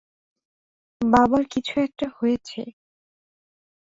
[1.01, 2.61] বাবার কিছু একটা হয়েছে।